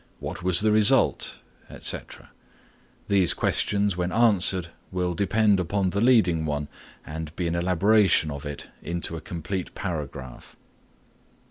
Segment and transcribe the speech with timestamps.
[0.19, 1.37] "what was the result?"
[1.69, 2.31] etc.
[3.07, 6.69] These questions when answered will depend upon the leading one
[7.05, 10.55] and be an elaboration of it into a complete paragraph.